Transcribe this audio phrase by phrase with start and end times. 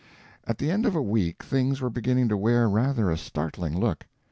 [0.47, 4.07] At the end of a week things were beginning to wear rather a startling look.